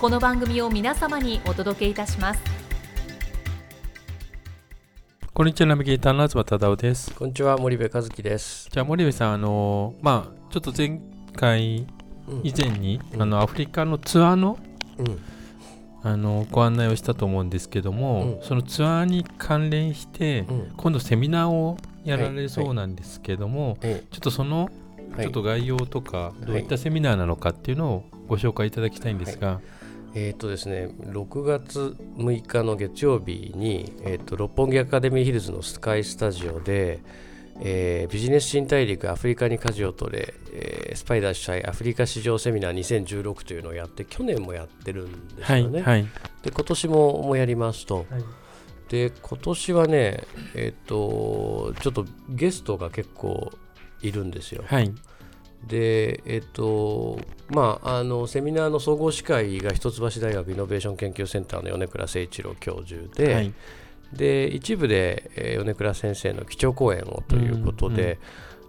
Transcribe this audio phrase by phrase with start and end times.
[0.00, 2.40] この番組を皆様にお届けいたします。
[5.34, 7.12] こんにちは、ナビゲーターの東忠夫です。
[7.12, 8.68] こんにちは、森部和樹です。
[8.70, 11.00] じゃあ、森部さん、あのまあ、ちょっと前
[11.34, 11.84] 回
[12.28, 12.40] うん。
[12.44, 13.22] 以前に、うん。
[13.22, 14.56] あのアフリカのツアーの
[14.98, 15.18] うん、
[16.04, 18.46] あのご案内をしたと思うんですけども、うん。
[18.46, 24.70] そのツアーに関連して、うん、今度セミナーをやられそうなんですけども、えちょっとその、
[25.16, 29.60] え、ちょっと概要とか、どういったセミナーなのかっていうのをご紹介いただきたいんですが、
[30.14, 37.00] えっ、とですね、6月6日の月曜日に、えー、と六本木アカデミーヒルズのスカイスタジオで、
[37.60, 45.82] えービジネス新大陸アフリカに舵を取れ、えースパイダー主催アフリカ市場セミナー2016というのをやって去年もやってるんですはい、よね。
[45.82, 46.06] はい、
[46.42, 48.06] で今年ももうやりますと。
[48.88, 53.52] で今年はね、えっ、とちょっとゲストが結構
[54.00, 54.64] いるんですよ。
[54.66, 54.92] はい、
[55.66, 63.52] で、えっと、まあ、あの、セミナーの総合司会が一橋大学イノベーション研究センターの米倉誠一郎教授で、はい、
[64.12, 68.18] で、一部で、えー米倉先生の基調講演をということで、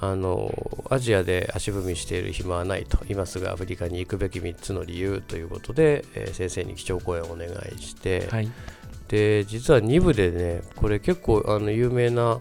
[0.00, 0.52] あの、
[0.90, 8.50] アジアで足踏みしている暇はないと、今すぐアフリカに行くべき3つの理由ということで、えー先生に基調講演をお願いして、はい、
[9.12, 12.40] で実は2部でねこれ結構あの有名な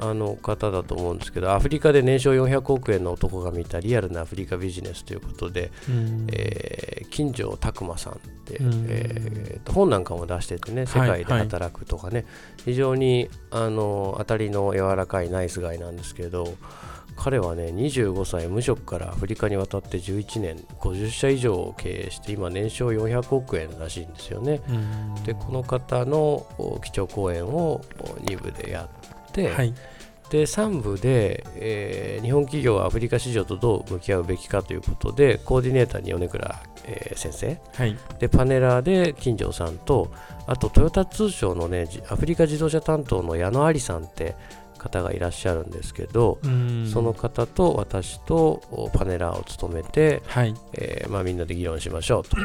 [0.00, 6.26] あの方だと思うんですけどアフリカで年商400億円の男が見たリアルなアフリカビジネスということで、うん。
[6.32, 8.86] えー金城拓磨さんって、うん。
[8.88, 12.24] えーと本なんかも出しててね世はい界で働くとかね、
[12.64, 16.54] 非常にあの当たりの柔らかいナイスガイなんですけど
[17.16, 24.62] 彼はね25歳無職からアフリカに渡って11年50社以上を経営して今年商400億円らしいんですよね。
[24.68, 25.22] うん。
[25.24, 27.82] でこの方のお基調講演を
[28.24, 28.99] 2部でやって、
[29.52, 29.74] はい、
[30.30, 37.60] で3部で、えー日本企業はアフリカ市場とどう向き合うべきかということでコーディネーターに米倉、えー先生。
[37.74, 40.12] はい、でパネラーで金城さんと
[40.46, 44.36] あとトヨタ通商のねじアフリカ自動車担当の矢野有さんって
[44.80, 46.90] 方がいらっしゃるんですけど、うん。
[46.90, 52.36] その方と私とおパネラーを務めて、はい、えーまあ、みんなで議論しましょうと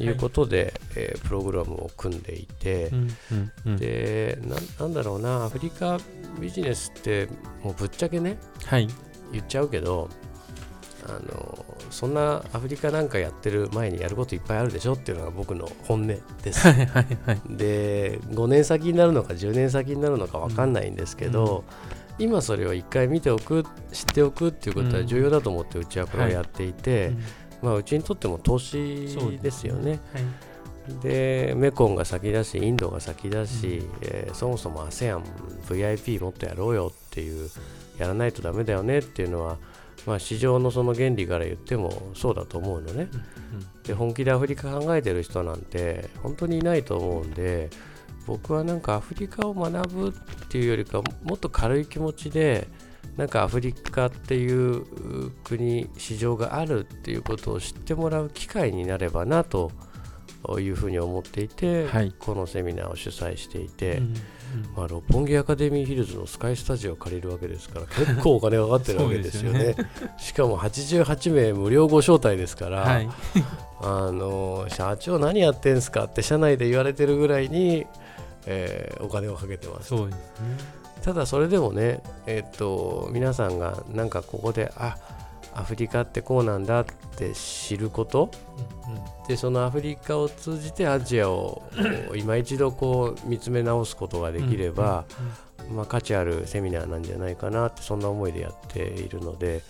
[0.00, 3.76] いうことで、えープログラムを組んでいて、うんうんうん。
[3.76, 5.98] でななんだろうなアフリカ
[6.40, 7.28] ビジネスって
[7.62, 8.88] もうぶっちゃけねはい、
[9.32, 10.08] 言っちゃうけど
[11.06, 16.68] あのそんなアフリカなんかやってる前にやることいっぱいあるでしょっていうのが僕の本音です。
[16.68, 17.40] はい、はい、はい。
[17.48, 21.64] で5年先になるのか10年先になるのか分かんないんですけど、
[22.18, 27.12] 今それを一回見ておく知っておくっていうことは重要だと思ってうちはこれをやっていて、
[27.62, 29.90] まあ、うちにとっても投資ですよね。
[29.90, 29.98] はい
[31.02, 35.22] でメコンが先だしインドが先だし、えーそもそも ASEAN、
[35.68, 37.50] VIP もっとやろうよっていう
[37.98, 39.58] やらないとダメだよねっていうのは、
[40.06, 43.08] まあ、市場のその原理から言ってもそうだと思うのね。
[43.84, 47.70] で本気でアフリカ考えてる人なんて本当にいないと思うんで
[48.26, 50.12] 僕はなんかアフリカを学ぶっ
[50.48, 52.68] ていうよりかもっと軽い気持ちで
[53.18, 54.84] なんかアフリカっていう
[55.42, 59.72] 国市場があるっていうことを知ってもらう機会になればなと
[60.60, 62.14] いうふうに思っていて、はい。
[62.16, 64.14] このセミナーを主催していて、うん
[64.76, 69.74] まあ、六本木アカデミーヒルズのスカイスタジオを借りるわけですから結構お金がかかってるわけですよね。
[70.16, 73.08] しかも88名無料ご招待ですから、はい、
[73.82, 77.84] あの社長何やってんすかって社内で言われてるぐらいに、
[78.46, 79.88] えーお金をかけてます。
[79.88, 80.77] そうですね。
[81.02, 84.96] ただそれでもねえっと皆さんがなんかここであ
[85.54, 86.84] アフリカってこうなんだっ
[87.16, 88.30] て知ること？
[89.26, 91.62] でそのアフリカを通じてアジアを
[92.14, 95.04] 今一度こう見つめ直すことができれば、
[95.70, 99.62] まあ、価値あるセミナーなんじゃないかなってそんな思いでやっているので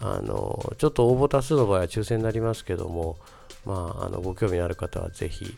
[0.00, 3.16] あのちょっと応募多数の場合は抽選になりますけども、
[3.64, 5.56] まあ、あのご興味のある方はぜひ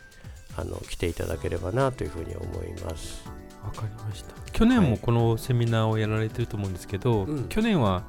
[0.57, 3.40] あの来ていただければなというふうに思います。
[3.63, 4.33] わかりました。
[4.51, 7.43] 去年もこのセミナーをやられてると思うんですけど、うん。
[7.47, 8.03] 去年は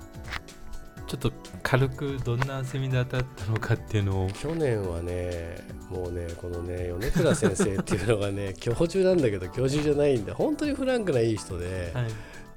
[1.07, 1.33] ちょっと
[1.63, 4.31] 軽くどんなセミナーだったのかっていうのを。
[4.31, 5.59] 去年はね
[5.91, 12.07] もうねこのね米倉先生っていうのがね 教授なんだけど教授じゃないんで本当にフランクないい人で、はい、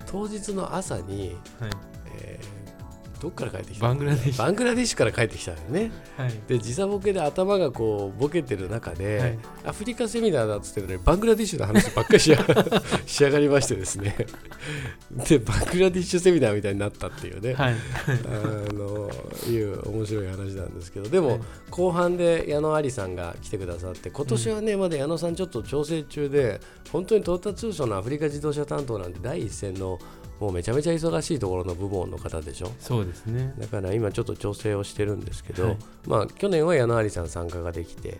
[0.06, 1.71] 当日の朝に、はい。
[2.18, 2.55] えー
[3.19, 4.31] どっから帰ってきたバングラデ
[4.85, 4.97] シュ。
[4.97, 5.91] から帰ってきたんだよね。
[6.17, 6.33] はい。
[6.47, 9.39] で時差ボケで頭がこうボケてる中で、はい。
[9.65, 12.45] アフリカセミナーだっつってるのにバングラデシュの話ばっかりしや
[13.06, 14.15] 仕上 がりましてですね。
[15.27, 17.73] でバングラデシュセミナーみたいになったっていうね、はい。
[17.73, 19.09] あの
[19.50, 21.09] いう面白い話なんですけど。
[21.09, 21.39] でも、はい。
[21.69, 26.59] 後半で矢野ありさんが来てくださって今年はね、まだ矢野さんちょっと調整中で
[26.91, 30.00] 本当にトヨタ通商のアフリカ自動車担当なんて第一線の
[30.40, 32.72] もうめちゃめちゃ忙しいところの部門の方でしょ？
[32.80, 35.78] そうですね、だから今ちょっと調整をしてるんですけど、はい。
[36.08, 38.20] まあ去年は矢野ありさん参加ができて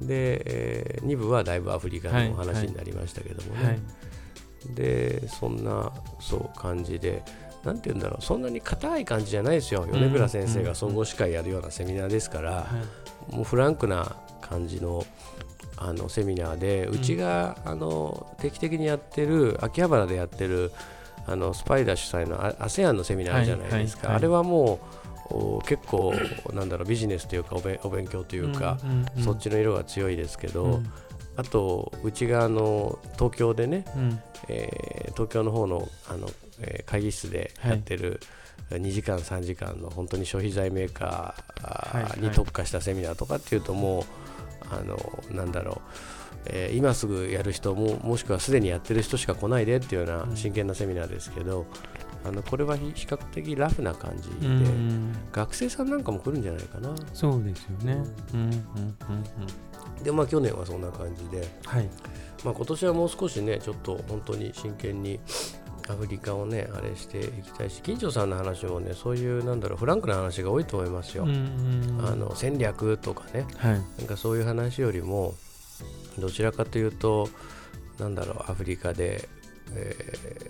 [0.00, 0.06] うん。
[0.06, 3.80] で、え2部はだいぶアフリカはいの話になりましたけどもね、はい。
[4.74, 7.22] でそんなそう感じで
[7.64, 9.84] なんて言うんだろうそんなに硬い感じじゃないですよ。
[9.84, 9.90] ん。
[9.90, 12.66] 米倉先生が総合司会やるようなセミナーですから、は
[13.30, 13.34] い。
[13.34, 15.04] もうフランクな感じの
[15.76, 20.70] あのセミナーでうちが、あの定期的にやってる秋葉原でやってる
[21.26, 24.38] あのスパイダー主催のあ ASEAN のセミナーじゃないですか、はいはいはい。
[24.38, 24.80] あれはも
[25.30, 26.14] うお結構
[26.52, 30.92] なんだろうビジネスというかおべお勉強というか、んんうんそっちの色が強いですけど、うん。
[31.36, 34.20] あとうちがあの東京でね、うん。
[34.48, 36.28] えー東京の方のあの、
[36.60, 38.20] えー会議室でやってる、
[38.70, 42.20] 2時間3時間の本当に消費財メーカーはいはい。
[42.20, 44.04] に特化したセミナーとかっていうともう
[44.72, 44.96] あの
[45.30, 50.36] なんだろう、えー今すぐやる人ももしくはすでにやってる人しか来ないでっていうよううなん。
[50.36, 51.66] 真剣なセミナーですけど、
[52.24, 55.12] あのこれは比比較的ラフな感じで、うん。
[55.32, 56.94] 学生さんなんかも来るんじゃないかな。
[57.12, 58.04] そうですよね。
[58.34, 58.54] うんうんうん
[59.98, 60.02] うん。
[60.02, 61.88] でまあ去年はそんな感じで、はい。
[62.44, 65.20] まあ、今年はもう少しねちょっと本当に真剣に
[65.88, 71.32] アフリカをねあれしていきたいし金城さんの話もねそういうなんだろうフランクな話が多いと思いますよ、うんう
[72.02, 73.46] んあの戦略とかね。
[73.56, 73.72] はい。
[73.98, 75.34] なんかそういう話よりも
[76.18, 77.28] どちらかというと
[77.98, 79.28] なんだろうアフリカで、
[79.74, 79.96] え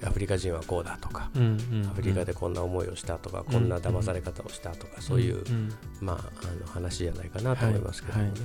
[0.01, 1.45] ーアフリカ人はこうだとか、うんう
[1.75, 1.87] んうん。
[1.87, 5.73] アフリカでこんな思いをしたとか、こんな騙され方をしたとか、そういう、んん。
[6.01, 6.21] まあ、あ
[6.61, 8.41] の話じゃないかなと思いますけどもね、はい。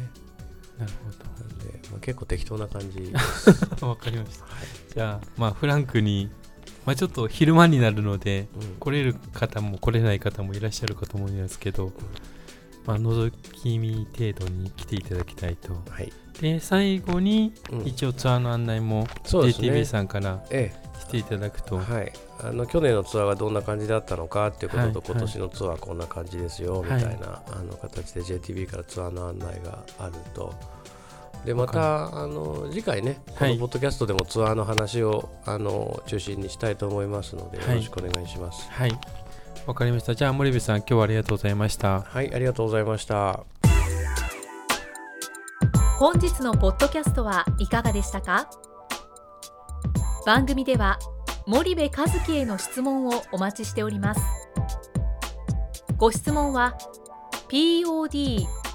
[0.79, 0.91] なる
[1.49, 3.11] なんで、まあ、結構適当な感じ
[3.71, 4.45] ほど わかりました。
[4.93, 6.29] じゃあまあフランクに
[6.85, 8.75] まあちょっと昼間になるのでうん。
[8.79, 11.91] 来れる方も来れない方もいらっしゃるかと思うんですけど、
[12.85, 15.73] まあ、覗き見程度に来ていただきたいと。
[15.89, 17.87] はい、で、最後にうん。
[17.87, 21.81] 一応ツアーの案内も JTB さんからえしていただくと。
[21.89, 25.11] えはい、あの去年のツアーがどんな感じだったのかっていうことと、はい。
[25.11, 27.19] 今年のツアーこんな感じですよみはいたい。
[27.19, 30.53] な、あの形で JTB からツアーの案内があると。
[31.47, 38.69] でまわたあの次回ね、こはいのポッドキャストでもツアーの話をあの中心にしたいと思いますので、はいよろしくお願いします。
[38.69, 38.91] はい。
[39.65, 40.13] わかりました。
[40.13, 42.01] じゃあ森部さん今日はありがとうございました。
[42.01, 43.45] はい、ありがとうございました。
[45.97, 48.49] 本日のポッドキャストはいかがでしたか？
[50.25, 50.99] 番組では
[51.45, 54.21] 森部和樹への質問をお待ちしております
[55.95, 56.77] ご質問は
[57.47, 58.66] podcast